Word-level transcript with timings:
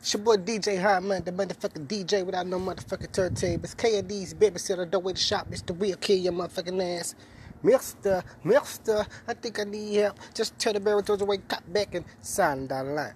It's 0.00 0.14
your 0.14 0.22
boy 0.22 0.36
DJ 0.36 0.80
Hartman, 0.80 1.24
the 1.24 1.30
motherfucking 1.30 1.86
DJ 1.86 2.24
without 2.24 2.46
no 2.46 2.58
motherfucking 2.58 3.12
turntables. 3.12 3.76
KD's 3.76 4.32
babysitter, 4.32 4.90
don't 4.90 5.04
wait 5.04 5.16
to 5.16 5.22
shop. 5.22 5.50
Mr. 5.50 5.66
the 5.66 5.74
real 5.74 5.96
kill 5.98 6.16
your 6.16 6.32
motherfucking 6.32 6.98
ass. 6.98 7.14
Mister, 7.62 8.24
Mister, 8.42 9.06
I 9.28 9.34
think 9.34 9.60
I 9.60 9.64
need 9.64 9.96
help. 9.96 10.16
Just 10.32 10.58
tell 10.58 10.72
the 10.72 10.80
baritone 10.80 11.20
away, 11.20 11.36
cut 11.46 11.70
back 11.70 11.94
and 11.94 12.06
sign 12.22 12.66
down 12.66 12.86
the 12.86 12.92
line. 12.94 13.14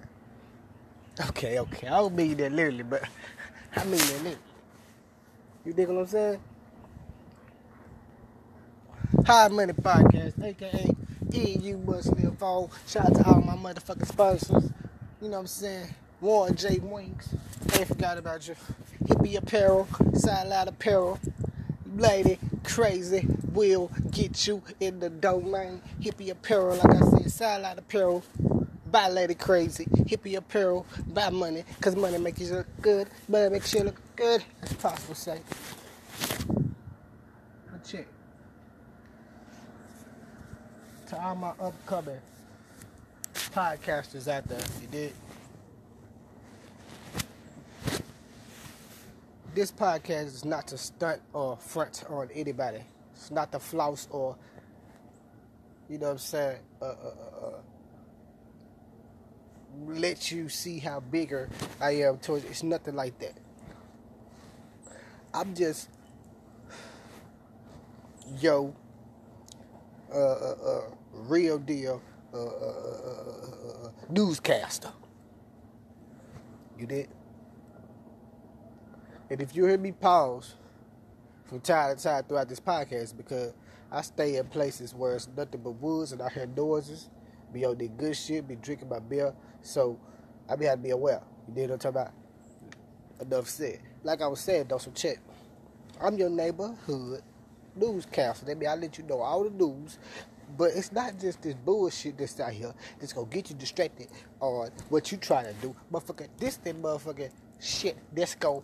Okay, 1.29 1.59
okay, 1.59 1.87
I 1.87 1.93
don't 1.93 2.15
mean 2.15 2.37
that 2.37 2.53
literally, 2.53 2.83
but 2.83 3.05
I 3.77 3.85
mean 3.85 3.97
that 3.97 4.17
literally. 4.19 4.39
You 5.65 5.73
dig 5.73 5.89
what 5.89 6.01
I'm 6.01 6.07
saying? 6.07 6.41
High 9.27 9.49
Money 9.49 9.73
Podcast, 9.73 10.45
aka 10.45 10.91
EU 11.33 11.79
Must 11.79 12.15
Live 12.15 12.39
Phone. 12.39 12.69
Shout 12.87 13.07
out 13.07 13.15
to 13.15 13.27
all 13.27 13.41
my 13.41 13.57
motherfucking 13.57 14.07
sponsors. 14.07 14.71
You 15.23 15.29
know 15.29 15.37
what 15.37 15.41
I'm 15.41 15.47
saying? 15.47 15.95
Warren 16.25 16.55
J. 16.57 16.79
Wings. 16.79 17.35
Ain't 17.75 17.87
forgot 17.87 18.17
about 18.17 18.49
you. 18.49 18.55
Hippie 19.05 19.37
Apparel, 19.37 19.87
Sidelight 20.15 20.69
Apparel. 20.69 21.21
Lady 21.97 22.39
Crazy 22.65 23.29
will 23.53 23.91
get 24.11 24.47
you 24.47 24.63
in 24.81 25.01
the 25.01 25.11
domain. 25.11 25.83
Hippie 26.01 26.31
Apparel, 26.31 26.77
like 26.77 26.95
I 26.95 27.01
said, 27.01 27.31
Sidelight 27.31 27.79
Apparel. 27.79 28.25
Buy 28.91 29.11
Lady 29.11 29.35
Crazy. 29.35 29.85
Hippie 29.85 30.39
Apparel. 30.39 30.87
Buy 31.09 31.29
money. 31.29 31.63
Because 31.77 31.95
money 31.95 32.17
makes 32.17 32.41
you 32.41 32.55
look 32.55 32.69
good. 32.81 33.07
Money 33.29 33.51
makes 33.51 33.75
you 33.75 33.83
look 33.83 34.01
good. 34.17 34.43
That's 34.63 34.73
possible 34.73 35.15
say. 35.15 35.41
But 37.71 37.85
check. 37.85 38.07
To 41.09 41.23
all 41.23 41.35
my 41.35 41.53
upcoming 41.61 42.21
podcasters 43.53 44.27
out 44.27 44.49
there, 44.49 44.59
you 44.81 44.87
did. 44.87 45.13
This 49.55 49.71
podcast 49.71 50.27
is 50.27 50.45
not 50.45 50.67
to 50.69 50.79
stunt 50.79 51.23
or 51.33 51.57
front 51.57 52.03
on 52.11 52.29
anybody. 52.35 52.81
It's 53.15 53.31
not 53.31 53.53
to 53.53 53.61
flouse 53.61 54.09
or, 54.11 54.37
you 55.89 55.99
know 55.99 56.07
what 56.07 56.13
I'm 56.13 56.19
saying, 56.19 56.59
uh, 56.83 56.85
uh, 56.85 56.89
uh, 56.89 57.47
uh, 57.47 57.61
let 59.87 60.33
you 60.33 60.49
see 60.49 60.81
how 60.81 60.99
bigger 60.99 61.49
I 61.81 61.93
am 61.93 62.19
towards. 62.19 62.45
It's 62.47 62.65
nothing 62.65 62.97
like 62.97 63.17
that. 63.21 63.35
I'm 65.33 65.55
just, 65.55 65.89
yo, 68.41 68.75
uh, 70.13 70.19
uh, 70.19 70.57
uh, 70.67 70.81
real 71.13 71.59
deal 71.59 72.03
uh, 72.33 72.39
uh, 72.39 72.41
uh, 72.41 73.87
uh, 73.87 73.91
newscaster. 74.09 74.91
You 76.77 76.87
did? 76.87 77.09
And 79.31 79.41
if 79.41 79.57
you 79.57 79.65
hear 79.67 79.79
me 79.79 79.93
pause 79.93 80.55
from 81.47 81.61
time 81.61 81.97
to 81.97 82.03
time 82.03 82.25
throughout 82.25 82.49
this 82.49 82.61
podcast, 82.61 83.17
because 83.17 83.53
I 83.91 84.03
stay 84.03 84.37
in 84.37 84.47
places 84.47 84.95
where 84.95 85.17
it's 85.17 85.29
nothing 85.37 85.61
but 85.63 85.73
woods 85.73 86.13
and 86.13 86.21
I 86.21 86.29
hear 86.29 86.47
noises, 86.47 87.09
be 87.53 87.65
on 87.65 87.79
the 87.79 87.89
good 87.89 88.17
shit, 88.17 88.47
be 88.47 88.57
drinking 88.57 88.89
my 88.89 88.99
beer, 88.99 89.33
so 89.63 89.99
I 90.49 90.57
be 90.57 90.67
have 90.67 90.79
to 90.79 90.83
be 90.83 90.91
aware. 90.91 91.21
You 91.49 91.55
did 91.55 91.71
what 91.71 91.85
I'm 91.85 91.93
talking 91.93 92.01
about? 92.01 92.13
Enough 93.21 93.49
said. 93.49 93.81
Like 94.03 94.21
I 94.21 94.27
was 94.27 94.41
saying, 94.41 94.67
though, 94.69 94.79
so 94.79 94.91
check. 94.91 95.19
I'm 96.01 96.19
your 96.19 96.31
neighborhood 96.31 97.23
newscaster. 97.77 98.45
That 98.47 98.59
mean 98.59 98.69
I 98.69 98.75
let 98.75 98.99
you 98.99 99.05
know 99.05 99.21
all 99.21 99.45
the 99.45 99.51
news. 99.51 99.99
But 100.57 100.73
it's 100.75 100.93
not 100.93 101.19
just 101.19 101.43
this 101.43 101.55
bullshit 101.55 102.19
that's 102.19 102.39
out 102.39 102.53
here 102.53 102.75
that's 103.01 103.13
gonna 103.13 103.27
get 103.27 103.51
you 103.51 103.57
distracted 103.57 104.09
on 104.41 104.71
what 104.89 105.11
you 105.11 105.19
trying 105.19 105.47
to 105.47 105.55
do. 105.55 105.75
Motherfucker, 105.93 106.29
this 106.39 106.57
that 106.57 106.81
motherfucking 106.81 107.31
shit 107.61 107.97
that's 108.13 108.35
gonna 108.35 108.61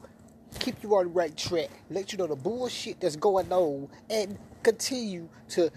keep 0.59 0.83
you 0.83 0.95
on 0.97 1.05
the 1.05 1.11
right 1.11 1.37
track, 1.37 1.71
let 1.91 2.13
you 2.13 2.19
know 2.19 2.27
the 2.27 2.37
bullshit 2.37 3.01
that's 3.01 3.17
going 3.17 3.53
on, 3.53 3.89
and 4.09 4.39
continue 4.63 5.29
to 5.49 5.71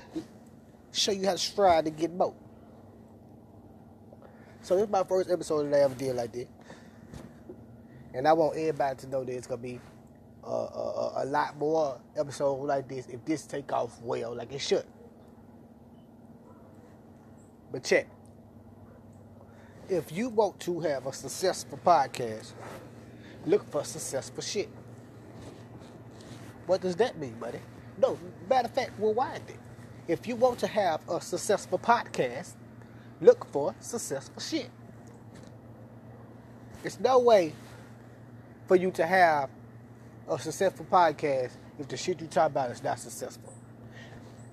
show 0.91 1.11
you 1.11 1.25
how 1.25 1.33
to 1.33 1.37
strive 1.37 1.85
to 1.85 1.91
get 1.91 2.13
more. 2.13 2.35
So 4.61 4.75
this 4.75 4.85
is 4.85 4.89
my 4.89 5.03
first 5.03 5.29
episode 5.29 5.69
that 5.71 5.77
I 5.77 5.83
ever 5.83 5.95
did 5.95 6.15
like 6.15 6.31
this, 6.31 6.47
and 8.13 8.27
I 8.27 8.33
want 8.33 8.57
everybody 8.57 8.95
to 9.01 9.07
know 9.07 9.23
that 9.23 9.33
it's 9.33 9.47
gonna 9.47 9.61
be 9.61 9.79
a, 10.43 10.49
a, 10.49 11.13
a 11.17 11.25
lot 11.25 11.57
more 11.57 11.99
episodes 12.17 12.63
like 12.63 12.87
this 12.87 13.07
if 13.07 13.23
this 13.25 13.45
take 13.45 13.71
off 13.71 14.01
well, 14.01 14.35
like 14.35 14.53
it 14.53 14.61
should. 14.61 14.85
But 17.71 17.83
check. 17.83 18.07
If 19.89 20.11
you 20.11 20.29
want 20.29 20.59
to 20.61 20.79
have 20.79 21.07
a 21.07 21.13
successful 21.13 21.79
podcast, 21.85 22.53
look 23.45 23.69
for 23.69 23.83
successful 23.83 24.41
shit. 24.41 24.69
What 26.65 26.81
does 26.81 26.95
that 26.97 27.17
mean, 27.17 27.35
buddy? 27.39 27.59
No, 27.97 28.17
matter 28.49 28.67
of 28.67 28.73
fact, 28.73 28.97
wind 28.97 29.43
it. 29.47 29.59
If 30.07 30.27
you 30.27 30.35
want 30.35 30.59
to 30.59 30.67
have 30.67 31.01
a 31.09 31.21
successful 31.21 31.79
podcast, 31.79 32.53
look 33.21 33.45
for 33.51 33.75
successful 33.79 34.41
shit. 34.41 34.69
There's 36.81 36.99
no 36.99 37.19
way 37.19 37.53
for 38.67 38.75
you 38.75 38.91
to 38.91 39.05
have 39.05 39.49
a 40.27 40.39
successful 40.39 40.85
podcast 40.89 41.51
if 41.79 41.87
the 41.87 41.97
shit 41.97 42.21
you 42.21 42.27
talk 42.27 42.47
about 42.47 42.71
is 42.71 42.83
not 42.83 42.99
successful. 42.99 43.53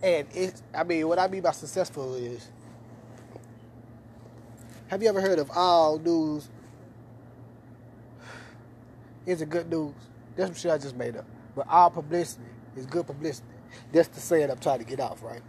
And 0.03 0.27
it's, 0.33 0.63
I 0.75 0.85
mean, 0.85 1.07
what 1.09 1.19
I 1.19 1.29
mean 1.29 1.43
by 1.43 1.53
successful 1.53 2.15
is, 2.15 2.49
have 4.89 5.03
you 5.03 5.09
ever 5.09 5.21
heard 5.21 5.39
of 5.39 5.51
all 5.55 5.99
news 5.99 6.49
is 9.27 9.43
a 9.43 9.47
good 9.47 9.71
news? 9.71 9.95
That's 10.37 10.49
some 10.49 10.55
shit 10.55 10.71
I 10.73 10.79
just 10.79 10.97
made 10.97 11.17
up. 11.17 11.27
But 11.55 11.67
all 11.69 11.91
publicity 11.91 12.45
is 12.77 12.87
good 12.87 13.07
publicity. 13.07 13.49
That's 13.93 14.09
the 14.09 14.21
saying 14.21 14.51
I'm 14.51 14.59
trying 14.59 14.79
to 14.79 14.85
get 14.85 15.01
off, 15.01 15.23
right? 15.23 15.43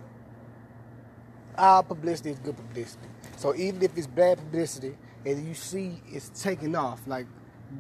All 1.58 1.84
publicity 1.84 2.32
is 2.32 2.40
good 2.40 2.56
publicity. 2.56 3.08
So 3.38 3.56
even 3.56 3.82
if 3.82 3.98
it's 3.98 4.08
bad 4.08 4.38
publicity 4.38 4.96
and 5.26 5.48
you 5.48 5.54
see 5.54 6.02
it's 6.08 6.30
taking 6.42 6.76
off, 6.76 7.02
like 7.08 7.26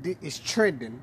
it's 0.03 0.39
trending, 0.39 1.01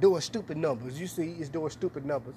doing 0.00 0.20
stupid 0.20 0.56
numbers. 0.56 1.00
You 1.00 1.06
see 1.06 1.36
it's 1.38 1.48
doing 1.48 1.70
stupid 1.70 2.04
numbers. 2.04 2.34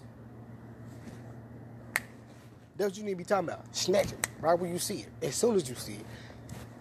That's 2.78 2.91
what 2.91 2.97
you 2.97 3.03
need 3.03 3.12
to 3.12 3.18
be 3.18 3.24
talking 3.26 3.50
about. 3.50 3.76
Snatch 3.76 4.14
it 4.14 4.28
right 4.40 4.58
where 4.58 4.70
you 4.72 4.80
see 4.80 5.00
it. 5.00 5.09
As 5.22 5.36
soon 5.36 5.56
as 5.56 5.68
you 5.68 5.76
see 5.76 5.97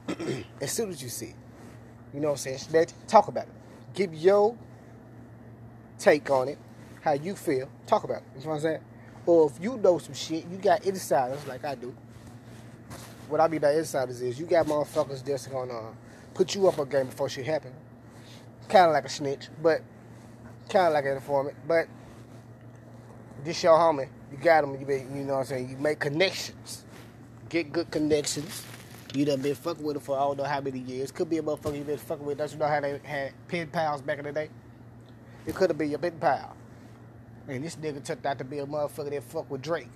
it. 0.08 0.46
as 0.60 0.72
soon 0.72 0.90
as 0.90 1.02
you 1.02 1.08
see 1.08 1.26
it. 1.26 1.36
You 2.18 2.22
know 2.22 2.30
what 2.30 2.46
I'm 2.46 2.58
saying? 2.58 2.82
It. 2.82 2.92
Talk 3.06 3.28
about 3.28 3.44
it. 3.44 3.52
Give 3.94 4.12
your 4.12 4.56
take 6.00 6.28
on 6.30 6.48
it. 6.48 6.58
How 7.00 7.12
you 7.12 7.36
feel. 7.36 7.70
Talk 7.86 8.02
about 8.02 8.22
it. 8.22 8.24
You 8.34 8.42
know 8.42 8.48
what 8.48 8.54
I'm 8.56 8.60
saying? 8.62 8.80
Or 9.24 9.48
if 9.48 9.62
you 9.62 9.76
know 9.76 9.98
some 9.98 10.14
shit, 10.14 10.44
you 10.50 10.56
got 10.56 10.84
insiders 10.84 11.46
like 11.46 11.64
I 11.64 11.76
do. 11.76 11.94
What 13.28 13.40
I 13.40 13.46
mean 13.46 13.60
by 13.60 13.72
insiders 13.74 14.20
is 14.20 14.36
you 14.36 14.46
got 14.46 14.66
motherfuckers 14.66 15.24
that's 15.24 15.46
gonna 15.46 15.92
put 16.34 16.56
you 16.56 16.66
up 16.66 16.80
a 16.80 16.86
game 16.86 17.06
before 17.06 17.28
shit 17.28 17.46
happen. 17.46 17.72
Kind 18.68 18.86
of 18.86 18.94
like 18.94 19.04
a 19.04 19.08
snitch, 19.08 19.46
but 19.62 19.80
kind 20.68 20.88
of 20.88 20.94
like 20.94 21.04
an 21.04 21.12
informant. 21.12 21.56
But 21.68 21.86
this 23.44 23.62
your 23.62 23.78
homie. 23.78 24.08
You 24.32 24.38
got 24.38 24.64
him. 24.64 24.74
You, 24.80 24.84
be, 24.84 24.94
you 24.94 25.22
know 25.24 25.34
what 25.34 25.38
I'm 25.38 25.44
saying? 25.44 25.68
You 25.68 25.76
make 25.76 26.00
connections. 26.00 26.84
Get 27.48 27.72
good 27.72 27.92
connections. 27.92 28.64
You 29.14 29.24
done 29.24 29.40
been 29.40 29.54
fucking 29.54 29.82
with 29.82 29.96
him 29.96 30.02
for 30.02 30.16
I 30.16 30.20
don't 30.20 30.36
know 30.36 30.44
how 30.44 30.60
many 30.60 30.80
years. 30.80 31.10
Could 31.10 31.30
be 31.30 31.38
a 31.38 31.42
motherfucker 31.42 31.78
you 31.78 31.84
been 31.84 31.98
fucking 31.98 32.24
with. 32.24 32.38
Don't 32.38 32.52
you 32.52 32.58
know 32.58 32.66
how 32.66 32.80
they 32.80 33.00
had 33.02 33.32
pen 33.48 33.68
pals 33.68 34.02
back 34.02 34.18
in 34.18 34.24
the 34.24 34.32
day? 34.32 34.50
It 35.46 35.54
could 35.54 35.70
have 35.70 35.78
been 35.78 35.90
your 35.90 35.98
pen 35.98 36.18
pal. 36.20 36.54
And 37.48 37.64
this 37.64 37.76
nigga 37.76 38.04
turned 38.04 38.26
out 38.26 38.36
to 38.38 38.44
be 38.44 38.58
a 38.58 38.66
motherfucker 38.66 39.10
that 39.10 39.22
fuck 39.22 39.50
with 39.50 39.62
Drake. 39.62 39.88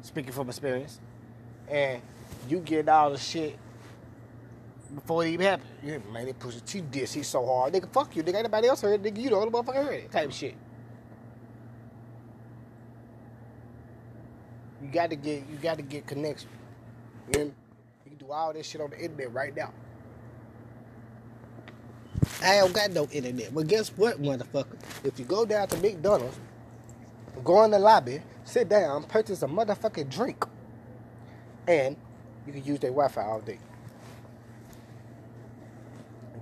Speaking 0.00 0.32
from 0.32 0.48
experience. 0.48 1.00
And 1.68 2.00
you 2.48 2.60
get 2.60 2.88
all 2.88 3.10
the 3.10 3.18
shit 3.18 3.58
before 4.94 5.24
it 5.24 5.30
even 5.30 5.46
happened. 5.46 5.68
Yeah, 5.82 5.98
man, 6.10 6.24
they 6.24 6.32
push 6.32 6.56
it. 6.56 6.66
T 6.66 6.80
diss. 6.80 7.12
He's 7.12 7.28
so 7.28 7.44
hard. 7.44 7.74
Nigga, 7.74 7.92
fuck 7.92 8.16
you. 8.16 8.22
Nigga, 8.22 8.36
anybody 8.36 8.68
else 8.68 8.80
heard 8.80 9.04
it. 9.04 9.14
Nigga, 9.14 9.22
you 9.22 9.28
the 9.28 9.36
motherfucker 9.36 9.84
heard 9.84 9.94
it. 9.94 10.10
Type 10.10 10.32
shit. 10.32 10.54
You 14.82 14.88
got 14.88 15.10
to 15.10 15.16
get 15.16 15.42
you 15.50 15.56
got 15.62 15.76
to 15.76 15.82
get 15.82 16.06
connection. 16.06 16.48
You, 17.32 17.54
you 18.04 18.10
can 18.10 18.16
do 18.16 18.30
all 18.32 18.52
this 18.52 18.68
shit 18.68 18.80
on 18.80 18.90
the 18.90 18.98
internet 18.98 19.32
right 19.32 19.54
now. 19.54 19.72
I 22.42 22.58
don't 22.58 22.72
got 22.72 22.90
no 22.90 23.08
internet. 23.12 23.54
But 23.54 23.66
guess 23.66 23.88
what, 23.90 24.20
motherfucker? 24.20 24.76
If 25.04 25.18
you 25.18 25.24
go 25.24 25.44
down 25.44 25.68
to 25.68 25.76
McDonald's, 25.78 26.38
go 27.42 27.64
in 27.64 27.70
the 27.70 27.78
lobby, 27.78 28.20
sit 28.44 28.68
down, 28.68 29.04
purchase 29.04 29.42
a 29.42 29.46
motherfucking 29.46 30.10
drink, 30.10 30.44
and 31.66 31.96
you 32.46 32.52
can 32.52 32.64
use 32.64 32.78
their 32.80 32.90
Wi-Fi 32.90 33.22
all 33.22 33.40
day. 33.40 33.58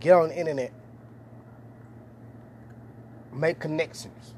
Get 0.01 0.13
on 0.13 0.29
the 0.31 0.39
internet. 0.39 0.73
Make 3.33 3.61
connections 3.61 4.35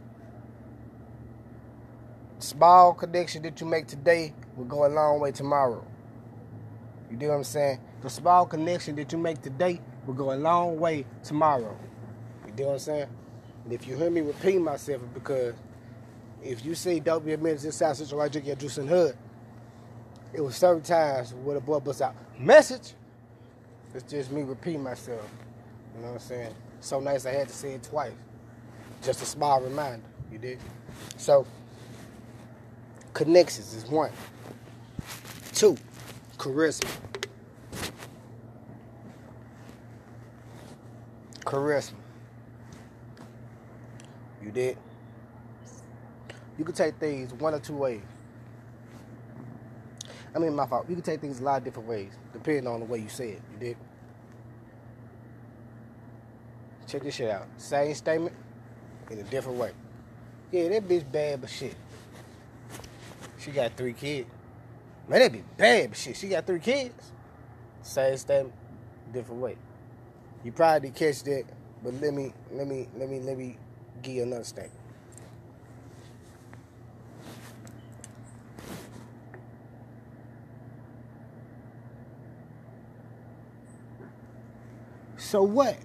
small 2.45 2.93
connection 2.95 3.43
that 3.43 3.61
you 3.61 3.67
make 3.67 3.87
today 3.87 4.35
will 4.57 4.67
go 4.67 4.87
a 4.87 4.89
long 4.89 5.19
way 5.21 5.33
tomorrow. 5.33 5.85
You 7.15 7.21
do 7.21 7.29
what 7.29 7.35
I'm 7.37 7.45
saying? 7.45 7.79
the 8.03 8.11
small 8.11 8.45
connection 8.45 8.97
that 8.97 9.13
you 9.13 9.19
make 9.19 9.41
today 9.41 9.81
will 10.05 10.15
go 10.15 10.33
a 10.33 10.35
long 10.35 10.81
way 10.81 11.07
tomorrow. 11.23 11.79
You 12.45 12.53
know 12.65 12.67
what 12.71 12.73
I'm 12.73 12.79
saying? 12.81 13.07
And 13.63 13.73
if 13.73 13.87
you 13.87 13.97
hear 13.97 14.11
me 14.11 14.21
repeat 14.21 14.61
myself, 14.61 15.01
because 15.15 15.55
if 16.43 16.65
you 16.65 16.75
see 16.75 16.99
W 16.99 17.37
minutes 17.37 17.63
inside 17.63 17.97
Central 17.97 18.27
Your 18.27 18.57
Juice 18.57 18.79
and 18.79 18.89
Hood, 18.89 19.17
it 20.33 20.41
was 20.41 20.57
certain 20.57 20.83
times 20.83 21.33
where 21.35 21.55
the 21.55 21.61
boy 21.61 21.79
busts 21.79 22.03
out, 22.03 22.17
message. 22.37 22.95
It's 23.95 24.11
just 24.11 24.33
me 24.33 24.43
repeating 24.43 24.83
myself. 24.83 25.23
You 25.95 26.03
know 26.03 26.09
what 26.09 26.15
I'm 26.15 26.19
saying? 26.19 26.55
So 26.81 26.99
nice 26.99 27.27
I 27.27 27.31
had 27.31 27.47
to 27.47 27.55
say 27.55 27.75
it 27.75 27.85
twice. 27.85 28.11
Just 29.05 29.23
a 29.23 29.27
small 29.27 29.61
reminder. 29.61 30.03
You 30.33 30.39
did? 30.39 30.59
So, 31.17 31.47
connections 33.13 33.73
is 33.73 33.87
one. 33.87 34.11
Two, 35.53 35.77
charisma. 36.45 36.91
Charisma. 41.41 41.95
You 44.43 44.51
did? 44.51 44.77
You 46.59 46.65
can 46.65 46.75
take 46.75 46.97
things 46.97 47.33
one 47.33 47.55
or 47.55 47.61
two 47.61 47.75
ways. 47.75 48.03
I 50.35 50.39
mean, 50.39 50.55
my 50.55 50.67
fault. 50.67 50.87
You 50.89 50.97
can 50.97 51.03
take 51.03 51.21
things 51.21 51.41
a 51.41 51.43
lot 51.43 51.59
of 51.59 51.65
different 51.65 51.89
ways, 51.89 52.13
depending 52.33 52.67
on 52.67 52.81
the 52.81 52.87
way 52.87 52.99
you 52.99 53.09
say 53.09 53.31
it. 53.31 53.43
You 53.53 53.59
did? 53.59 53.77
Check 56.87 57.03
this 57.03 57.15
shit 57.15 57.31
out. 57.31 57.47
Same 57.57 57.95
statement 57.95 58.37
in 59.11 59.19
a 59.19 59.23
different 59.25 59.59
way. 59.59 59.71
Yeah, 60.53 60.69
that 60.69 60.87
bitch 60.87 61.11
bad, 61.11 61.41
but 61.41 61.49
shit. 61.49 61.75
She 63.39 63.51
got 63.51 63.77
three 63.77 63.95
kids. 63.95 64.29
Man, 65.09 65.21
that 65.21 65.33
be 65.33 65.45
bad, 65.59 65.91
but 65.91 65.99
shit. 65.99 66.17
She 66.17 66.29
got 66.29 66.47
three 66.47 66.61
kids. 66.61 67.13
Same 67.83 68.17
statement, 68.17 68.55
different 69.13 69.41
way. 69.41 69.57
You 70.45 70.53
probably 70.53 70.91
catch 70.91 71.23
that, 71.25 71.45
but 71.83 71.95
let 72.01 72.15
me, 72.15 72.33
let 72.53 72.67
me, 72.67 72.89
let 72.97 73.09
me, 73.11 73.21
let 73.21 73.37
me 73.37 73.59
give 74.03 74.15
you 74.15 74.23
another 74.23 74.45
statement. 74.45 74.81
So 85.17 85.43
what? 85.43 85.77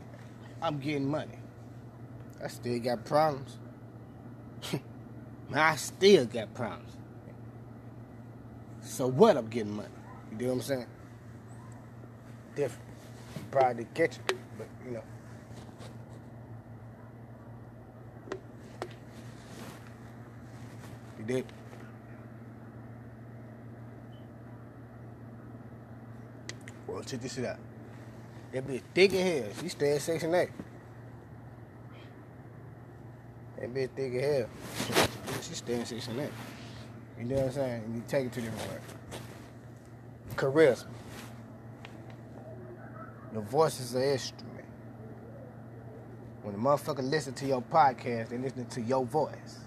I'm 0.61 0.79
getting 0.79 1.09
money. 1.09 1.39
I 2.43 2.47
still 2.47 2.79
got 2.79 3.05
problems. 3.05 3.57
I 5.53 5.75
still 5.77 6.25
got 6.25 6.53
problems. 6.53 6.98
So 8.89 9.05
what? 9.07 9.37
I'm 9.37 9.47
getting 9.47 9.75
money. 9.75 9.87
You 10.31 10.47
know 10.47 10.53
what 10.53 10.53
I'm 10.55 10.61
saying? 10.61 10.85
Different. 12.55 12.83
Probably 13.51 13.85
catch 13.93 14.17
it, 14.17 14.35
but 14.57 14.67
you 14.83 14.91
know. 14.91 15.03
You 21.19 21.25
did. 21.25 21.45
Well, 26.87 27.03
check 27.03 27.21
this 27.21 27.35
shit 27.35 27.45
out. 27.45 27.57
That 28.51 28.67
bitch 28.67 28.81
thick 28.95 29.13
as 29.13 29.43
hell. 29.43 29.51
She 29.61 29.69
stay 29.69 29.93
in 29.93 29.99
section 29.99 30.33
8. 30.33 30.49
That 33.59 33.73
bitch 33.73 33.89
thick 33.95 34.13
as 34.15 34.23
hell. 34.23 34.49
She 35.43 35.53
stay 35.53 35.73
in 35.75 35.85
section 35.85 36.19
8. 36.19 36.29
You 37.19 37.25
know 37.25 37.35
what 37.35 37.45
I'm 37.45 37.51
saying? 37.51 37.93
You 37.95 38.03
take 38.07 38.27
it 38.27 38.33
to 38.33 38.41
different 38.41 38.71
way. 38.71 38.77
Charisma. 40.35 40.87
Your 43.33 43.41
voice 43.43 43.79
is 43.79 43.93
an 43.93 44.03
instrument. 44.03 44.65
When 46.41 46.55
the 46.55 46.61
motherfucker 46.61 47.07
listen 47.07 47.33
to 47.33 47.45
your 47.45 47.61
podcast, 47.61 48.29
they 48.29 48.37
listen 48.37 48.65
to 48.65 48.81
your 48.81 49.05
voice. 49.05 49.59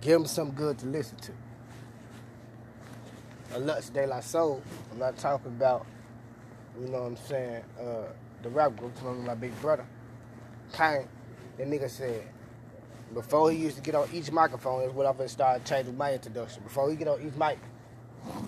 Give 0.00 0.12
them 0.20 0.26
something 0.26 0.54
good 0.54 0.78
to 0.78 0.86
listen 0.86 1.18
to. 1.18 1.32
A 3.54 3.58
Lux 3.58 3.90
De 3.90 4.06
La 4.06 4.20
Soul. 4.20 4.62
I'm 4.92 4.98
not 5.00 5.18
talking 5.18 5.48
about 5.48 5.84
you 6.80 6.88
know 6.88 7.02
what 7.02 7.06
I'm 7.08 7.16
saying, 7.16 7.62
uh, 7.80 8.06
the 8.42 8.48
rap 8.48 8.76
group, 8.76 8.96
to 9.00 9.04
my 9.04 9.34
big 9.34 9.58
brother, 9.60 9.86
Kane, 10.72 11.06
that 11.58 11.68
nigga 11.68 11.90
said, 11.90 12.26
before 13.14 13.50
he 13.50 13.58
used 13.58 13.76
to 13.76 13.82
get 13.82 13.94
on 13.94 14.08
each 14.12 14.30
microphone, 14.30 14.82
is 14.82 14.92
what 14.92 15.06
I'm 15.06 15.16
gonna 15.16 15.28
start 15.28 15.64
changing 15.64 15.96
my 15.96 16.14
introduction. 16.14 16.62
Before 16.62 16.90
he 16.90 16.96
get 16.96 17.08
on 17.08 17.20
each 17.20 17.34
mic, 17.34 17.58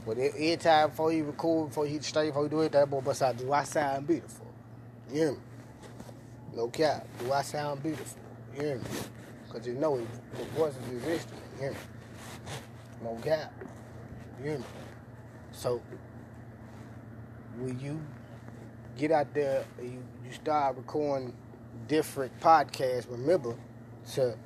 but 0.07 0.19
every 0.19 0.57
time 0.57 0.91
before 0.91 1.11
he 1.11 1.23
record, 1.23 1.69
before 1.69 1.87
he 1.87 1.99
straight, 2.01 2.29
before 2.29 2.45
he 2.45 2.49
do 2.49 2.61
it, 2.61 2.73
that 2.73 2.89
boy 2.91 3.01
bust 3.01 3.23
out, 3.23 3.37
do 3.37 3.53
I 3.53 3.65
sound 3.65 4.07
beautiful? 4.07 4.47
You 5.11 5.17
hear 5.17 5.33
me? 5.33 5.39
No 6.55 6.69
cap. 6.69 7.07
Do 7.19 7.33
I 7.33 7.43
sound 7.43 7.83
beautiful? 7.83 8.21
You 8.55 8.63
hear 8.63 8.77
me? 8.77 8.85
Because 9.47 9.67
you 9.67 9.75
know 9.75 9.97
the 9.99 10.45
voice 10.57 10.75
is 10.75 11.03
his 11.03 11.13
instrument. 11.13 11.45
You 11.57 11.63
hear 11.63 11.71
me? 11.73 11.79
No 13.03 13.19
cap. 13.23 13.53
You 14.39 14.51
hear 14.51 14.59
me? 14.59 14.65
So, 15.53 15.83
when 17.59 17.79
you 17.81 18.01
get 18.97 19.11
out 19.13 19.33
there, 19.35 19.65
you, 19.83 20.03
you 20.25 20.33
start 20.33 20.77
recording 20.77 21.33
different 21.89 22.39
podcasts, 22.41 23.11
remember 23.11 23.57
to 24.15 24.37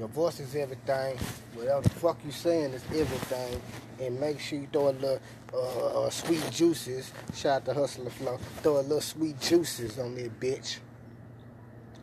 your 0.00 0.08
voice 0.08 0.40
is 0.40 0.56
everything. 0.56 1.18
Whatever 1.52 1.82
the 1.82 1.90
fuck 1.90 2.16
you 2.24 2.32
saying 2.32 2.72
is 2.72 2.82
everything. 2.86 3.60
And 4.00 4.18
make 4.18 4.40
sure 4.40 4.58
you 4.58 4.66
throw 4.72 4.88
a 4.88 4.92
little 4.92 5.20
uh, 5.52 6.06
uh, 6.06 6.08
sweet 6.08 6.42
juices. 6.50 7.12
Shout 7.34 7.56
out 7.56 7.64
to 7.66 7.74
Hustler 7.74 8.08
Flow. 8.08 8.38
Throw 8.62 8.76
a 8.76 8.80
little 8.80 9.02
sweet 9.02 9.38
juices 9.38 9.98
on 9.98 10.14
that 10.14 10.40
bitch 10.40 10.78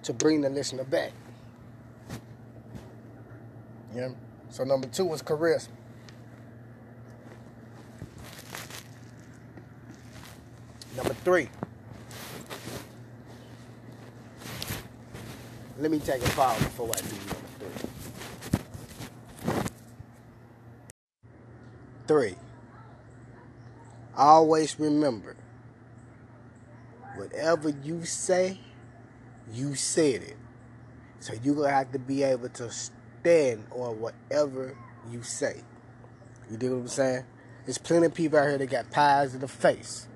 to 0.04 0.14
bring 0.14 0.42
the 0.42 0.50
listener 0.52 0.84
back. 0.84 1.12
Yeah. 3.96 4.10
So 4.52 4.64
number 4.64 4.88
two 4.88 5.06
was 5.06 5.24
charisma. 5.24 5.70
Number 10.96 11.16
three. 11.16 11.50
Let 15.80 15.90
me 15.90 15.98
take 15.98 16.24
a 16.24 16.30
pause 16.30 16.60
before 16.60 16.92
I 16.94 17.02
do 17.02 17.16
number 17.16 17.36
three. 17.60 17.88
Three. 22.08 22.36
Always 24.16 24.80
remember, 24.80 25.36
whatever 27.16 27.70
you 27.70 28.06
say, 28.06 28.60
you 29.54 29.76
said 29.76 30.24
it. 30.24 30.38
So 31.20 31.34
you're 31.44 31.56
going 31.56 31.70
to 31.70 31.76
have 31.76 31.92
to 31.92 32.00
be 32.00 32.24
able 32.24 32.50
to 32.50 32.72
stand 32.72 33.66
on 33.72 34.00
whatever 34.00 34.78
you 35.12 35.22
say. 35.22 35.62
You 36.50 36.58
dig 36.58 36.72
what 36.72 36.78
I'm 36.78 36.88
saying? 36.88 37.26
There's 37.66 37.78
plenty 37.78 38.06
of 38.06 38.14
people 38.14 38.40
out 38.40 38.48
here 38.48 38.58
that 38.58 38.70
got 38.70 38.90
pies 38.90 39.36
in 39.36 39.42
the 39.42 39.48
face. 39.48 40.08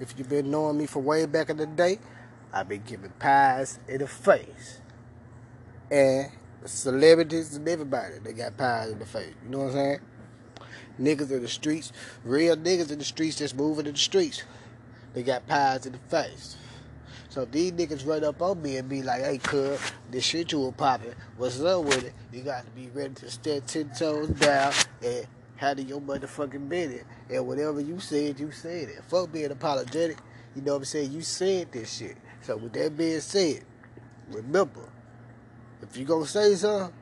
If 0.00 0.14
you've 0.16 0.28
been 0.28 0.50
knowing 0.50 0.78
me 0.78 0.86
for 0.86 1.00
way 1.00 1.26
back 1.26 1.50
in 1.50 1.58
the 1.58 1.66
day, 1.66 1.98
I've 2.52 2.68
been 2.68 2.82
giving 2.86 3.10
pies 3.18 3.78
in 3.86 3.98
the 3.98 4.08
face. 4.08 4.80
And 5.90 6.30
celebrities 6.64 7.54
and 7.54 7.68
everybody, 7.68 8.18
they 8.22 8.32
got 8.32 8.56
pies 8.56 8.90
in 8.90 8.98
the 8.98 9.06
face. 9.06 9.34
You 9.44 9.50
know 9.50 9.58
what 9.58 9.66
I'm 9.66 9.72
saying? 9.72 10.00
Niggas 11.00 11.30
in 11.30 11.42
the 11.42 11.48
streets, 11.48 11.92
real 12.24 12.56
niggas 12.56 12.90
in 12.90 12.98
the 12.98 13.04
streets 13.04 13.36
just 13.36 13.56
moving 13.56 13.86
in 13.86 13.92
the 13.92 13.98
streets. 13.98 14.44
They 15.12 15.22
got 15.22 15.46
pies 15.46 15.86
in 15.86 15.92
the 15.92 15.98
face. 15.98 16.56
So 17.28 17.42
if 17.42 17.50
these 17.50 17.72
niggas 17.72 18.06
run 18.06 18.22
up 18.22 18.40
on 18.40 18.62
me 18.62 18.76
and 18.76 18.88
be 18.88 19.02
like, 19.02 19.22
hey, 19.22 19.38
cuz, 19.38 19.80
this 20.10 20.24
shit 20.24 20.52
you 20.52 20.60
were 20.60 20.72
popping, 20.72 21.14
what's 21.36 21.60
up 21.60 21.84
with 21.84 22.04
it? 22.04 22.12
You 22.32 22.42
got 22.42 22.64
to 22.64 22.70
be 22.70 22.88
ready 22.94 23.14
to 23.14 23.30
stand 23.30 23.66
ten 23.66 23.90
toes 23.90 24.28
down 24.28 24.72
and 25.02 25.26
handle 25.56 25.84
your 25.84 26.00
motherfucking 26.00 26.68
business. 26.68 27.02
And 27.28 27.44
whatever 27.46 27.80
you 27.80 27.98
said, 27.98 28.38
you 28.38 28.52
said 28.52 28.88
it. 28.88 29.02
Fuck 29.08 29.32
being 29.32 29.50
apologetic. 29.50 30.18
You 30.54 30.62
know 30.62 30.74
what 30.74 30.78
I'm 30.78 30.84
saying? 30.84 31.10
You 31.10 31.22
said 31.22 31.72
this 31.72 31.96
shit. 31.96 32.16
So 32.42 32.56
with 32.56 32.72
that 32.74 32.96
being 32.96 33.20
said, 33.20 33.64
remember, 34.30 34.88
if 35.82 35.96
you 35.96 36.04
gonna 36.04 36.26
say 36.26 36.54
something, 36.54 36.94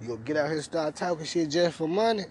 you 0.00 0.08
gonna 0.08 0.20
get 0.20 0.36
out 0.38 0.46
here 0.46 0.56
and 0.56 0.64
start 0.64 0.96
talking 0.96 1.24
shit 1.24 1.50
just 1.50 1.76
for 1.76 1.86
money, 1.86 2.24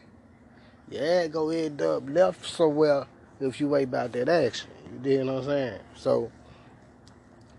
yeah, 0.89 1.27
go 1.27 1.50
end 1.50 1.81
up 1.81 2.03
left 2.10 2.46
somewhere 2.46 3.05
if 3.39 3.60
you 3.60 3.75
ain't 3.75 3.89
about 3.89 4.12
that 4.13 4.29
action. 4.29 4.69
You 4.91 5.00
dig 5.00 5.25
what 5.25 5.36
I'm 5.36 5.43
saying? 5.46 5.79
So 5.96 6.31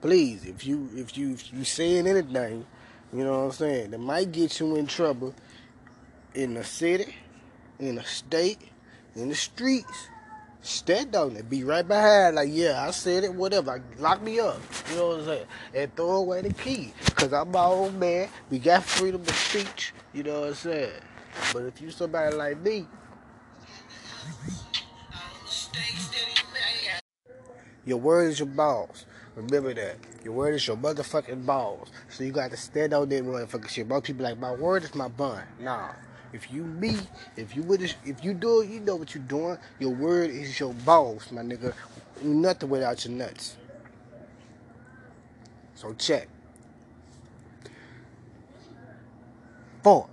please, 0.01 0.45
if 0.45 0.67
you 0.67 0.89
if 0.95 1.17
you 1.17 1.33
if 1.33 1.53
you 1.53 1.65
saying 1.65 2.07
anything, 2.07 2.67
you 3.13 3.25
know 3.25 3.39
what 3.39 3.45
I'm 3.45 3.53
saying, 3.53 3.91
that 3.93 3.99
might 3.99 4.33
get 4.33 4.59
you 4.61 4.77
in 4.77 4.87
trouble 4.87 5.35
in 6.35 6.55
the 6.55 6.65
city, 6.65 7.15
in 7.79 7.97
the 7.97 8.05
state, 8.05 8.59
in 9.15 9.29
the 9.29 9.35
streets. 9.35 10.09
Stand 10.63 11.17
on 11.17 11.37
it. 11.37 11.49
Be 11.49 11.65
right 11.65 11.89
behind. 11.89 12.37
Like, 12.37 12.51
yeah, 12.53 12.85
I 12.87 12.91
said 12.91 13.25
it, 13.25 13.33
whatever. 13.33 13.83
Lock 13.99 14.23
me 14.23 14.41
up. 14.41 14.61
You 14.91 14.97
know 14.97 15.09
what 15.09 15.19
I'm 15.21 15.25
saying? 15.25 15.47
And 15.75 15.97
throw 15.97 16.17
away 16.17 16.43
the 16.43 16.53
key. 16.53 16.93
Because 17.07 17.33
I'm 17.33 17.51
my 17.51 17.65
old 17.65 17.95
man. 17.95 18.29
We 18.51 18.59
got 18.59 18.85
freedom 18.85 19.23
of 19.23 19.31
speech. 19.31 19.95
You 20.13 20.23
know 20.23 20.41
what 20.41 20.49
I'm 20.51 20.55
saying? 20.55 20.93
But 21.55 21.63
if 21.63 21.81
you 21.81 21.91
somebody 21.91 22.37
like 22.37 22.61
me, 22.61 22.87
Your 27.85 27.99
word 27.99 28.31
is 28.31 28.39
your 28.39 28.49
balls. 28.49 29.07
Remember 29.37 29.73
that. 29.73 29.97
Your 30.25 30.35
word 30.35 30.55
is 30.55 30.67
your 30.67 30.77
motherfucking 30.77 31.47
balls. 31.47 31.91
So 32.09 32.25
you 32.25 32.33
got 32.33 32.51
to 32.51 32.57
stand 32.57 32.93
on 32.93 33.09
that 33.09 33.25
motherfucking 33.25 33.69
shit. 33.69 33.89
Most 33.89 34.05
people 34.05 34.25
like 34.25 34.39
my 34.39 34.53
word 34.53 34.85
is 34.85 34.95
my 34.95 35.09
bun. 35.09 35.43
Nah. 35.59 35.91
If 36.33 36.53
you 36.53 36.65
me, 36.65 36.97
if 37.37 37.57
you 37.57 37.63
would, 37.63 37.83
if 37.83 38.23
you 38.23 38.35
do 38.35 38.61
it, 38.61 38.71
you 38.71 38.81
know 38.81 38.97
what 38.97 39.15
you're 39.15 39.25
doing. 39.25 39.59
Your 39.79 39.91
word 39.91 40.31
is 40.31 40.61
your 40.61 40.75
balls, 40.75 41.31
my 41.33 41.43
nigga. 41.43 41.75
Nothing 42.23 42.69
without 42.69 43.05
your 43.05 43.15
nuts. 43.15 43.57
So 45.75 45.95
check. 45.95 46.29
Four. 49.83 50.09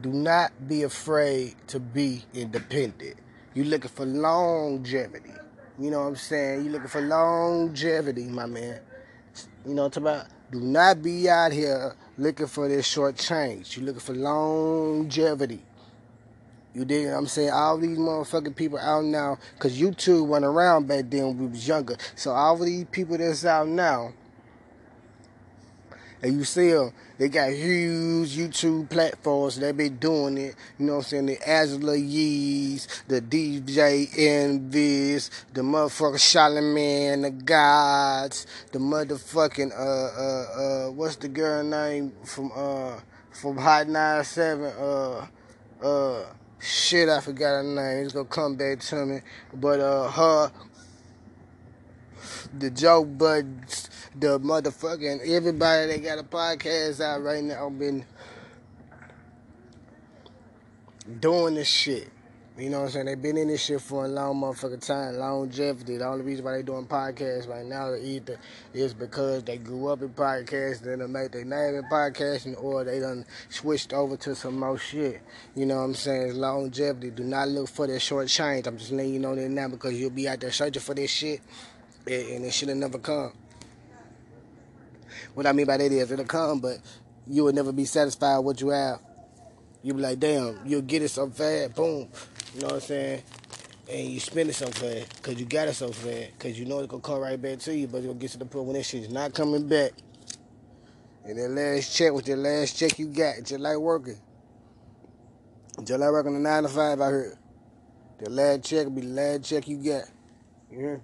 Do 0.00 0.10
not 0.10 0.52
be 0.66 0.82
afraid 0.82 1.54
to 1.68 1.78
be 1.78 2.24
independent. 2.34 3.16
You 3.56 3.64
looking 3.64 3.88
for 3.88 4.04
longevity. 4.04 5.32
You 5.78 5.90
know 5.90 6.00
what 6.00 6.08
I'm 6.08 6.16
saying? 6.16 6.64
You're 6.64 6.74
looking 6.74 6.88
for 6.88 7.00
longevity, 7.00 8.26
my 8.26 8.44
man. 8.44 8.80
You 9.64 9.72
know 9.72 9.84
what 9.84 9.96
I'm 9.96 10.02
talking 10.04 10.20
about? 10.20 10.26
Do 10.52 10.60
not 10.60 11.02
be 11.02 11.26
out 11.30 11.52
here 11.52 11.94
looking 12.18 12.48
for 12.48 12.68
this 12.68 12.86
short 12.86 13.16
change. 13.16 13.74
You're 13.74 13.86
looking 13.86 14.02
for 14.02 14.12
longevity. 14.12 15.62
You 16.74 16.84
dig 16.84 17.06
I'm 17.06 17.26
saying? 17.26 17.48
All 17.50 17.78
these 17.78 17.96
motherfucking 17.96 18.54
people 18.54 18.78
out 18.78 19.06
now, 19.06 19.38
because 19.54 19.80
you 19.80 19.92
YouTube 19.92 20.26
went 20.26 20.44
around 20.44 20.86
back 20.86 21.06
then 21.08 21.28
when 21.28 21.38
we 21.38 21.46
was 21.46 21.66
younger. 21.66 21.96
So 22.14 22.32
all 22.32 22.58
these 22.58 22.84
people 22.90 23.16
that's 23.16 23.46
out 23.46 23.68
now, 23.68 24.12
and 26.22 26.38
you 26.38 26.44
see 26.44 26.70
them, 26.70 26.92
they 27.18 27.28
got 27.28 27.50
huge 27.52 28.36
YouTube 28.36 28.90
platforms. 28.90 29.56
They 29.56 29.72
been 29.72 29.96
doing 29.96 30.38
it. 30.38 30.54
You 30.78 30.86
know 30.86 30.92
what 30.94 30.98
I'm 30.98 31.04
saying? 31.04 31.26
The 31.26 31.48
Angela 31.48 31.96
Yees, 31.96 32.88
the 33.08 33.20
DJ 33.20 34.08
Envys, 34.14 35.30
the 35.52 35.62
motherfucker 35.62 36.16
Charlamagne, 36.16 37.22
the 37.22 37.30
Gods, 37.30 38.46
the 38.72 38.78
motherfucking 38.78 39.72
uh 39.72 39.76
uh 39.76 40.88
uh 40.88 40.90
what's 40.90 41.16
the 41.16 41.28
girl 41.28 41.62
name 41.62 42.12
from 42.24 42.50
uh 42.54 42.98
from 43.30 43.56
Hot 43.58 43.88
97 43.88 44.64
uh 44.64 45.26
uh 45.82 46.24
shit 46.58 47.08
I 47.08 47.20
forgot 47.20 47.56
her 47.56 47.62
name. 47.62 48.04
It's 48.04 48.12
gonna 48.12 48.24
come 48.26 48.56
back 48.56 48.80
to 48.80 49.06
me. 49.06 49.20
But 49.54 49.80
uh 49.80 50.10
her 50.10 50.52
the 52.58 52.70
Joe 52.70 53.04
Buds, 53.04 53.90
the 54.14 54.38
motherfucking 54.40 55.28
everybody 55.28 55.92
that 55.92 56.02
got 56.02 56.18
a 56.18 56.22
podcast 56.22 57.00
out 57.00 57.22
right 57.22 57.42
now 57.42 57.68
been 57.70 58.04
doing 61.20 61.54
this 61.54 61.68
shit. 61.68 62.10
You 62.58 62.70
know 62.70 62.78
what 62.78 62.84
I'm 62.86 62.90
saying? 62.92 63.06
They've 63.06 63.20
been 63.20 63.36
in 63.36 63.48
this 63.48 63.62
shit 63.62 63.82
for 63.82 64.06
a 64.06 64.08
long 64.08 64.40
motherfucking 64.40 64.86
time, 64.86 65.18
longevity. 65.18 65.98
The 65.98 66.06
only 66.06 66.24
reason 66.24 66.42
why 66.42 66.52
they 66.52 66.62
doing 66.62 66.86
podcasts 66.86 67.46
right 67.46 67.66
now 67.66 67.94
either 67.94 68.38
is 68.72 68.94
because 68.94 69.44
they 69.44 69.58
grew 69.58 69.88
up 69.88 70.00
in 70.00 70.08
podcasting 70.08 70.94
and 70.94 71.02
they 71.02 71.06
made 71.06 71.32
their 71.32 71.44
name 71.44 71.74
in 71.74 71.84
podcasting 71.92 72.62
or 72.62 72.82
they 72.82 72.98
done 72.98 73.26
switched 73.50 73.92
over 73.92 74.16
to 74.16 74.34
some 74.34 74.58
more 74.58 74.78
shit. 74.78 75.20
You 75.54 75.66
know 75.66 75.76
what 75.76 75.82
I'm 75.82 75.94
saying? 75.94 76.28
It's 76.28 76.36
longevity. 76.36 77.10
Do 77.10 77.24
not 77.24 77.48
look 77.48 77.68
for 77.68 77.86
that 77.88 78.00
short 78.00 78.28
change. 78.28 78.66
I'm 78.66 78.78
just 78.78 78.90
letting 78.90 79.12
you 79.12 79.20
know 79.20 79.34
that 79.34 79.50
now 79.50 79.68
because 79.68 79.92
you'll 79.92 80.08
be 80.08 80.26
out 80.26 80.40
there 80.40 80.50
searching 80.50 80.80
for 80.80 80.94
this 80.94 81.10
shit 81.10 81.42
and 82.06 82.44
it 82.44 82.52
should 82.52 82.68
have 82.68 82.78
never 82.78 82.98
come. 82.98 83.32
What 85.34 85.46
I 85.46 85.52
mean 85.52 85.66
by 85.66 85.76
that 85.76 85.92
is 85.92 86.10
it'll 86.10 86.24
come, 86.24 86.60
but 86.60 86.78
you 87.26 87.44
will 87.44 87.52
never 87.52 87.72
be 87.72 87.84
satisfied 87.84 88.38
with 88.38 88.46
what 88.46 88.60
you 88.60 88.68
have. 88.68 89.00
You'll 89.82 89.96
be 89.96 90.02
like, 90.02 90.18
damn, 90.18 90.58
you'll 90.64 90.82
get 90.82 91.02
it 91.02 91.08
so 91.08 91.28
fast, 91.28 91.74
boom. 91.74 92.08
You 92.54 92.60
know 92.60 92.66
what 92.68 92.74
I'm 92.74 92.80
saying? 92.80 93.22
And 93.90 94.08
you 94.08 94.20
spend 94.20 94.50
it 94.50 94.54
so 94.54 94.66
fast 94.66 95.16
because 95.16 95.38
you 95.38 95.46
got 95.46 95.68
it 95.68 95.74
so 95.74 95.92
fast 95.92 96.32
because 96.38 96.58
you 96.58 96.64
know 96.64 96.78
it's 96.78 96.88
going 96.88 97.02
to 97.02 97.06
come 97.06 97.20
right 97.20 97.40
back 97.40 97.58
to 97.60 97.76
you, 97.76 97.86
but 97.86 98.02
going 98.02 98.18
get 98.18 98.30
to 98.30 98.38
the 98.38 98.46
point 98.46 98.66
when 98.66 98.76
that 98.76 98.84
shit's 98.84 99.10
not 99.10 99.34
coming 99.34 99.68
back. 99.68 99.92
And 101.24 101.38
that 101.38 101.50
last 101.50 101.94
check 101.94 102.12
with 102.12 102.24
that 102.26 102.36
last 102.36 102.76
check 102.76 102.98
you 102.98 103.08
got, 103.08 103.36
just 103.44 103.60
like 103.60 103.76
working. 103.76 104.18
Just 105.84 106.00
like 106.00 106.10
working 106.10 106.36
a 106.36 106.38
9 106.38 106.62
to 106.62 106.68
5, 106.68 107.00
I 107.00 107.04
heard. 107.04 107.38
The 108.18 108.30
last 108.30 108.64
check 108.64 108.84
will 108.84 108.92
be 108.92 109.02
the 109.02 109.08
last 109.08 109.44
check 109.44 109.68
you 109.68 109.76
got. 109.76 110.04
You 110.70 110.78
hear? 110.78 111.02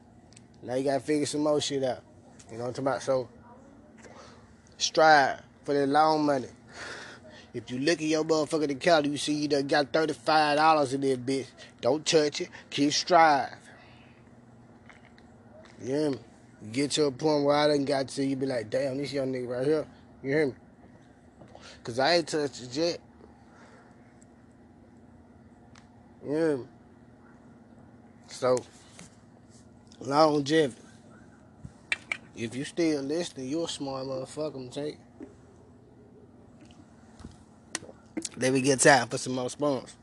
Now 0.63 0.75
you 0.75 0.85
gotta 0.85 1.01
figure 1.01 1.27
some 1.27 1.43
more 1.43 1.61
shit 1.61 1.83
out. 1.83 2.03
You 2.51 2.59
know 2.59 2.65
what 2.65 2.69
I'm 2.69 2.75
talking 2.75 2.87
about? 2.87 3.03
So 3.03 3.29
strive 4.79 5.43
for 5.65 5.75
that 5.75 5.89
long 5.89 6.25
money. 6.25 6.49
If 7.55 7.71
you 7.71 7.79
look 7.81 8.01
at 8.01 8.07
your 8.07 8.25
motherfucking 8.25 8.71
account, 8.71 9.07
you 9.07 9.17
see 9.17 9.35
you 9.35 9.49
done 9.49 9.67
got 9.67 9.93
$35 9.93 10.95
in 10.95 11.01
there, 11.03 11.17
bitch. 11.17 11.47
Don't 11.81 12.05
touch 12.05 12.41
it. 12.41 12.49
Keep 12.71 12.93
strive. 12.93 13.51
You 15.83 15.89
hear 15.89 16.11
me? 16.11 16.19
You 16.63 16.71
get 16.71 16.91
to 16.93 17.05
a 17.05 17.11
point 17.11 17.45
where 17.45 17.57
I 17.57 17.67
done 17.67 17.85
got 17.85 18.09
to, 18.09 18.25
you 18.25 18.37
be 18.37 18.47
like, 18.47 18.71
damn, 18.71 18.97
this 18.97 19.13
young 19.13 19.33
nigga 19.33 19.49
right 19.49 19.67
here. 19.67 19.87
You 20.23 20.31
hear 20.31 20.47
me? 20.47 20.55
Cause 21.85 21.99
I 21.99 22.15
ain't 22.15 22.29
touched 22.29 22.63
it 22.63 22.77
yet. 22.77 22.99
You 26.25 26.31
hear 26.31 26.57
me? 26.59 26.65
So 28.29 28.59
longevity. 30.03 30.81
If 32.37 32.55
you 32.57 32.65
still 32.65 33.03
listening, 33.03 33.49
you're 33.49 33.67
a 33.67 33.69
smart 33.69 34.07
motherfucker, 34.07 34.57
I'm 34.57 34.69
take. 34.69 34.99
Then 38.37 38.53
we 38.55 38.63
get 38.63 38.81
time 38.81 39.09
for 39.09 39.19
some 39.19 39.35
more 39.35 39.51
spoons. 39.51 39.97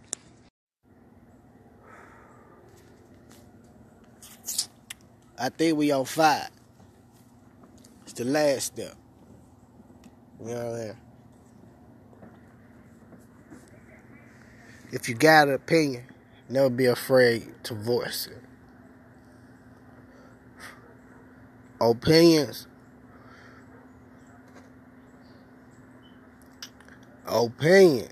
I 5.37 5.49
think 5.49 5.77
we 5.77 5.91
on 5.91 6.05
five. 6.05 6.49
It's 8.03 8.13
the 8.13 8.25
last 8.25 8.67
step. 8.67 8.93
You 10.41 10.47
know 10.47 10.71
what 10.71 10.81
I 10.81 10.85
mean? 10.85 10.97
If 14.91 15.07
you 15.07 15.15
got 15.15 15.47
an 15.47 15.53
opinion, 15.53 16.03
never 16.49 16.69
be 16.69 16.85
afraid 16.85 17.47
to 17.63 17.73
voice 17.73 18.27
it. 18.27 18.48
Opinions. 21.81 22.67
Opinion. 27.25 28.09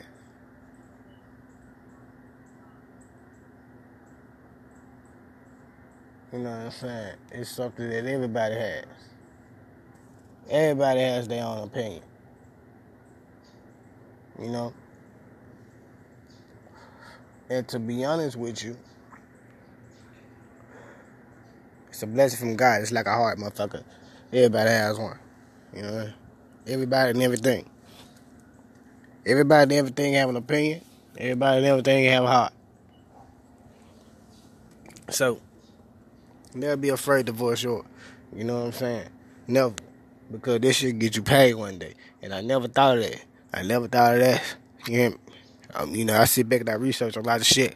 You 6.31 6.39
know 6.39 6.49
what 6.51 6.59
I'm 6.59 6.71
saying? 6.71 7.15
It's 7.31 7.49
something 7.49 7.89
that 7.89 8.05
everybody 8.05 8.55
has. 8.55 8.85
Everybody 10.49 10.99
has 10.99 11.27
their 11.27 11.43
own 11.43 11.63
opinion. 11.63 12.03
You 14.39 14.49
know? 14.49 14.73
And 17.49 17.67
to 17.69 17.79
be 17.79 18.03
honest 18.03 18.35
with 18.35 18.63
you, 18.63 18.77
It's 21.97 22.03
a 22.03 22.05
blessing 22.05 22.37
from 22.37 22.55
God. 22.55 22.83
It's 22.83 22.91
like 22.91 23.07
a 23.07 23.11
heart, 23.11 23.39
motherfucker. 23.39 23.83
Everybody 24.31 24.69
has 24.69 24.99
one. 24.99 25.17
You 25.75 25.81
know, 25.81 26.09
everybody 26.67 27.09
and 27.09 27.23
everything. 27.23 27.67
Everybody 29.25 29.63
and 29.63 29.71
everything 29.71 30.13
have 30.13 30.29
an 30.29 30.35
opinion. 30.35 30.81
Everybody 31.17 31.57
and 31.57 31.65
everything 31.65 32.05
have 32.05 32.23
a 32.23 32.27
heart. 32.27 32.53
So, 35.09 35.41
never 36.53 36.77
be 36.77 36.89
afraid 36.89 37.25
to 37.25 37.31
voice 37.31 37.63
your, 37.63 37.83
you 38.31 38.43
know 38.43 38.59
what 38.59 38.65
I'm 38.65 38.71
saying? 38.73 39.09
Never. 39.47 39.73
Because 40.31 40.59
this 40.59 40.75
shit 40.75 40.99
get 40.99 41.15
you 41.15 41.23
paid 41.23 41.55
one 41.55 41.79
day. 41.79 41.95
And 42.21 42.31
I 42.31 42.41
never 42.41 42.67
thought 42.67 42.99
of 42.99 43.05
that. 43.05 43.25
I 43.51 43.63
never 43.63 43.87
thought 43.87 44.13
of 44.13 44.19
that. 44.19 44.43
You 44.87 45.09
know, 45.09 45.15
um, 45.73 45.95
you 45.95 46.05
know 46.05 46.15
I 46.15 46.25
sit 46.25 46.47
back 46.47 46.59
and 46.59 46.69
I 46.69 46.73
research 46.73 47.17
a 47.17 47.21
lot 47.21 47.41
of 47.41 47.47
shit. 47.47 47.75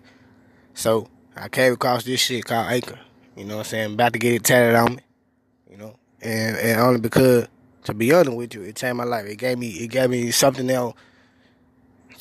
So, 0.76 1.08
I 1.36 1.50
came 1.50 1.74
across 1.74 2.04
this 2.04 2.22
shit 2.22 2.46
called 2.46 2.68
Anchor. 2.68 3.00
You 3.36 3.46
know 3.46 3.58
what 3.58 3.68
I'm 3.68 3.70
saying? 3.70 3.94
About 3.94 4.14
to 4.14 4.20
get 4.20 4.34
it 4.34 4.44
tatted 4.44 4.76
on 4.76 4.96
me. 4.96 5.02
You 5.70 5.78
know? 5.78 5.96
And 6.22 6.58
and 6.58 6.80
only 6.82 7.00
because 7.00 7.48
to 7.86 7.94
be 7.94 8.14
honest 8.14 8.36
with 8.36 8.54
you, 8.54 8.62
it 8.64 8.76
changed 8.76 8.98
my 8.98 9.04
life. 9.04 9.26
It 9.26 9.38
gave 9.38 9.58
me 9.58 9.70
it 9.70 9.88
gave 9.88 10.10
me 10.10 10.32
something 10.32 10.70
else 10.70 10.96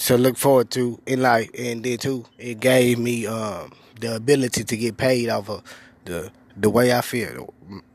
to 0.00 0.16
look 0.16 0.36
forward 0.36 0.70
to 0.70 1.00
in 1.06 1.20
life 1.20 1.50
and 1.58 1.84
then 1.84 1.98
too 1.98 2.24
it 2.38 2.58
gave 2.58 2.98
me 2.98 3.26
um, 3.26 3.70
the 4.00 4.16
ability 4.16 4.64
to 4.64 4.76
get 4.76 4.96
paid 4.96 5.28
off 5.28 5.50
of 5.50 5.62
the 6.06 6.30
the 6.56 6.70
way 6.70 6.92
I 6.92 7.02
feel 7.02 7.52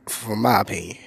from 0.07 0.41
my 0.41 0.61
opinion. 0.61 0.97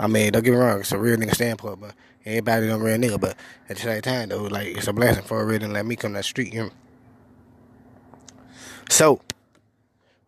I 0.00 0.06
mean, 0.06 0.32
don't 0.32 0.44
get 0.44 0.52
me 0.52 0.56
wrong, 0.56 0.80
it's 0.80 0.92
a 0.92 0.98
real 0.98 1.16
nigga 1.16 1.34
standpoint, 1.34 1.80
but 1.80 1.94
everybody 2.24 2.68
don't 2.68 2.80
real 2.80 2.96
nigga, 2.96 3.20
but 3.20 3.36
at 3.68 3.76
the 3.76 3.82
same 3.82 4.00
time 4.00 4.28
though, 4.28 4.44
like 4.44 4.68
it's 4.68 4.86
a 4.86 4.92
blessing 4.92 5.24
for 5.24 5.42
a 5.42 5.44
real 5.44 5.58
nigga 5.58 5.72
like 5.72 5.86
me 5.86 5.96
come 5.96 6.12
to 6.12 6.18
the 6.18 6.22
street, 6.22 6.54
you 6.54 6.64
know? 6.64 6.70
So 8.88 9.20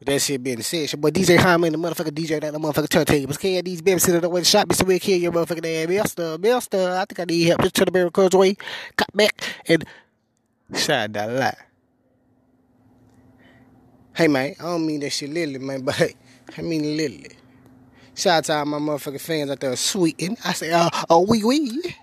with 0.01 0.09
that 0.09 0.21
shit 0.21 0.43
being 0.43 0.63
said, 0.63 0.91
your 0.93 0.99
boy 0.99 1.11
DJ 1.11 1.37
Hyman, 1.37 1.73
the 1.73 1.79
motherfucker 1.79 2.11
DJ 2.11 2.41
that 2.41 2.53
the 2.53 2.59
motherfucker 2.59 2.89
turntables. 2.89 3.39
Can 3.39 3.63
these 3.63 3.83
babies 3.83 4.03
sit 4.03 4.21
the 4.21 4.29
way 4.29 4.41
to 4.41 4.45
shot 4.45 4.67
me 4.67 4.75
so 4.75 4.85
we 4.85 4.99
kill 4.99 5.19
your 5.19 5.31
motherfucking 5.31 5.85
ass. 5.85 5.89
Mister, 5.89 6.39
mister, 6.39 6.91
I 6.97 7.05
think 7.05 7.21
I 7.21 7.25
need 7.25 7.45
help. 7.45 7.61
Just 7.61 7.75
turn 7.75 7.85
the 7.85 7.93
barrel 7.93 8.11
curls 8.11 8.33
away, 8.33 8.57
cut 8.97 9.15
back, 9.15 9.43
and 9.69 9.85
shine 10.75 11.13
that 11.13 11.31
light. 11.31 11.55
Hey 14.17 14.27
man, 14.27 14.55
I 14.59 14.63
don't 14.63 14.87
mean 14.87 15.01
that 15.01 15.11
shit 15.11 15.31
literally, 15.31 15.59
man, 15.59 15.83
but 15.83 15.95
hey, 15.97 16.15
I 16.57 16.63
mean 16.63 16.97
literally. 16.97 17.37
Shout 18.15 18.39
out 18.39 18.45
to 18.45 18.55
all 18.55 18.65
my 18.65 18.79
motherfucking 18.79 19.21
fans 19.21 19.51
out 19.51 19.61
there 19.61 19.77
sweeting. 19.77 20.37
I 20.45 20.53
say, 20.55 20.73
oh, 20.75 20.89
oh, 21.09 21.21
wee 21.21 21.45
wee. 21.45 21.95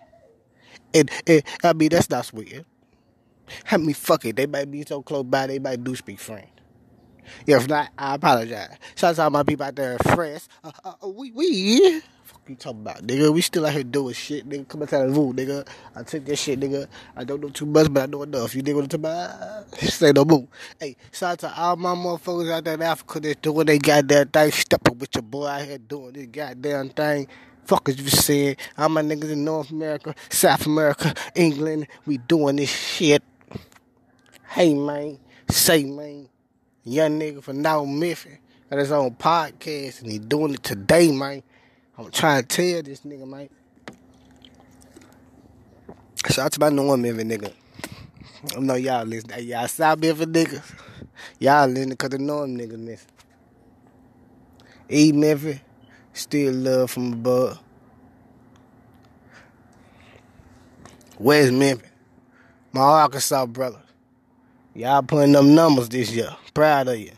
And, 0.93 1.11
and 1.27 1.43
I 1.63 1.73
mean, 1.73 1.89
that's 1.89 2.09
not 2.09 2.25
sweeting. 2.25 2.65
Help 3.65 3.81
me 3.81 3.93
fuck 3.93 4.25
it. 4.25 4.35
They 4.35 4.45
might 4.45 4.71
be 4.71 4.83
so 4.83 5.01
close 5.01 5.23
by, 5.23 5.47
they 5.47 5.59
might 5.59 5.83
do 5.83 5.95
speak 5.95 6.19
French. 6.19 6.47
Yeah, 7.45 7.57
if 7.57 7.67
not, 7.67 7.89
I 7.97 8.15
apologize. 8.15 8.77
Shout 8.95 9.11
out 9.11 9.15
to 9.15 9.23
all 9.23 9.29
my 9.29 9.43
people 9.43 9.65
out 9.65 9.75
there 9.75 9.93
in 9.93 9.99
France. 9.99 10.49
Uh, 10.63 10.71
uh, 10.83 10.93
uh, 11.03 11.07
we, 11.07 11.31
we. 11.31 12.01
Fuck 12.23 12.41
you 12.47 12.55
talking 12.55 12.81
about, 12.81 13.05
nigga? 13.05 13.33
We 13.33 13.41
still 13.41 13.65
out 13.65 13.73
here 13.73 13.83
doing 13.83 14.13
shit, 14.13 14.47
nigga. 14.47 14.67
Come 14.67 14.81
and 14.81 14.89
tell 14.89 15.07
the 15.07 15.13
room, 15.13 15.33
nigga. 15.35 15.67
I 15.95 16.03
take 16.03 16.25
this 16.25 16.41
shit, 16.41 16.59
nigga. 16.59 16.87
I 17.15 17.23
don't 17.23 17.41
know 17.41 17.49
too 17.49 17.65
much, 17.65 17.91
but 17.93 18.03
I 18.03 18.05
know 18.05 18.23
enough. 18.23 18.53
You 18.55 18.63
nigga 18.63 18.75
what 18.75 18.93
I'm 18.93 18.99
about? 18.99 19.75
Say 19.79 20.11
no 20.11 20.25
more. 20.25 20.47
Hey, 20.79 20.95
shout 21.11 21.31
out 21.31 21.39
to 21.39 21.61
all 21.61 21.75
my 21.77 21.95
motherfuckers 21.95 22.51
out 22.51 22.63
there 22.63 22.73
in 22.73 22.81
Africa 22.81 23.19
that's 23.19 23.39
doing 23.41 23.65
they 23.65 23.79
goddamn 23.79 24.27
thing. 24.27 24.51
Step 24.51 24.87
up 24.87 24.97
with 24.97 25.15
your 25.15 25.21
boy 25.21 25.47
out 25.47 25.61
here 25.65 25.77
doing 25.77 26.13
this 26.13 26.27
goddamn 26.27 26.89
thing. 26.89 27.27
Fuck 27.63 27.89
as 27.89 27.99
you 27.99 28.07
saying. 28.09 28.57
All 28.77 28.89
my 28.89 29.01
niggas 29.01 29.31
in 29.31 29.43
North 29.43 29.71
America, 29.71 30.15
South 30.29 30.65
America, 30.65 31.13
England, 31.35 31.87
we 32.05 32.17
doing 32.17 32.57
this 32.57 32.69
shit. 32.69 33.23
Hey, 34.49 34.73
man. 34.73 35.19
Say, 35.49 35.85
man 35.85 36.27
young 36.87 37.19
nigga 37.19 37.43
from 37.43 37.61
now 37.61 37.83
Memphis 37.83 38.37
got 38.69 38.79
his 38.79 38.91
own 38.91 39.11
podcast 39.15 40.01
and 40.01 40.11
he 40.11 40.19
doing 40.19 40.53
it 40.53 40.63
today, 40.63 41.11
man. 41.11 41.43
I'm 41.97 42.11
trying 42.11 42.43
to 42.43 42.47
tell 42.47 42.83
this 42.83 43.01
nigga, 43.01 43.27
man. 43.27 43.49
Shout 46.29 46.45
out 46.45 46.51
to 46.53 46.59
my 46.59 46.69
North 46.69 46.99
Memphis 46.99 47.23
nigga. 47.23 47.53
I 48.55 48.59
know 48.59 48.75
y'all 48.75 49.05
listen. 49.05 49.31
Y'all 49.45 49.67
South 49.67 49.99
Memphis 49.99 50.25
niggas. 50.27 50.75
Y'all 51.39 51.67
listen 51.67 51.89
because 51.89 52.09
the 52.09 52.19
North 52.19 52.49
niggas 52.49 52.77
miss. 52.77 53.05
E 54.89 55.11
Memphis, 55.11 55.59
still 56.13 56.53
love 56.53 56.91
from 56.91 57.13
above. 57.13 57.59
West 61.19 61.51
Memphis, 61.51 61.89
my 62.71 62.81
Arkansas 62.81 63.45
brother. 63.47 63.81
Y'all 64.77 65.01
putting 65.01 65.31
them 65.31 65.55
numbers 65.55 65.89
this 65.89 66.11
year. 66.11 66.29
Proud 66.53 66.89
of 66.89 66.99
you. 66.99 67.09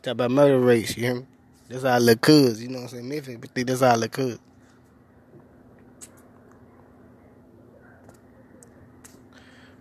Talk 0.00 0.12
about 0.12 0.30
murder 0.30 0.60
rates, 0.60 0.96
you 0.96 1.02
hear 1.02 1.14
me? 1.16 1.26
That's 1.68 1.82
all 1.82 2.00
the 2.00 2.14
cuz, 2.14 2.62
you 2.62 2.68
know 2.68 2.78
what 2.78 2.84
I'm 2.84 2.88
saying? 2.90 3.08
Memphis, 3.08 3.36
but 3.36 3.66
that's 3.66 3.82
all 3.82 3.98
the 3.98 4.08
cuz. 4.08 4.38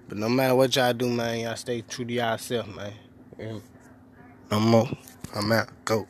But 0.09 0.17
no 0.17 0.27
matter 0.27 0.55
what 0.55 0.75
y'all 0.75 0.91
do, 0.91 1.07
man, 1.07 1.41
y'all 1.41 1.55
stay 1.55 1.81
true 1.81 2.03
to 2.03 2.11
yourself, 2.11 2.67
man. 2.75 2.93
No 4.49 4.59
more. 4.59 4.89
I'm 5.35 5.51
out. 5.51 5.69
Go. 5.85 6.07